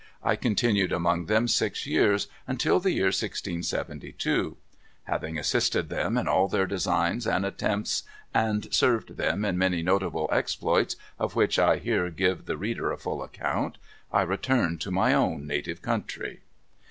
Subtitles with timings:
[0.23, 4.57] I continued among them six years, until the year 1672.
[5.03, 8.01] Having assisted them in all their designs and attempts
[8.33, 12.97] and served them in many notable exploits, of which I here give the reader a
[12.97, 13.77] full account,
[14.11, 16.41] I returned to my own native country."